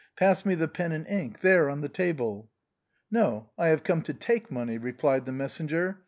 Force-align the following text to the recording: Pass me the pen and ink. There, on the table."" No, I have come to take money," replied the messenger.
Pass 0.17 0.47
me 0.47 0.55
the 0.55 0.67
pen 0.67 0.93
and 0.93 1.05
ink. 1.07 1.41
There, 1.41 1.69
on 1.69 1.81
the 1.81 1.87
table."" 1.87 2.49
No, 3.11 3.51
I 3.55 3.67
have 3.67 3.83
come 3.83 4.01
to 4.01 4.15
take 4.15 4.49
money," 4.49 4.79
replied 4.79 5.27
the 5.27 5.31
messenger. 5.31 5.99